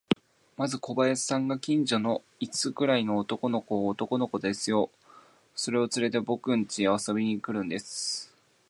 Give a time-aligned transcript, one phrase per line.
[0.57, 4.89] まず小林さんが、近所の五つくらいの男の子を、男の子ですよ、
[5.55, 8.33] それをつれて、ぼくんちへ遊びに来るんです。